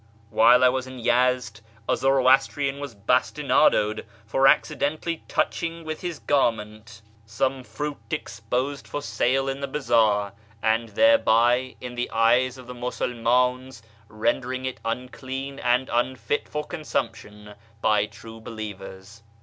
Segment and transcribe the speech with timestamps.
[0.31, 7.03] While I was in Yezd a Zoroastrian ''as bastinadoed for accidentally touching with his garment
[7.27, 8.19] 372 A YEAR AMONGST THE PERSIANS some fruit
[8.65, 10.33] exposed for sale in the bazaar,
[10.63, 16.63] and tliereby, iu the eyes of the Musuhn; ins, rendering it unclean and unfit for
[16.63, 19.21] consumption by true believers.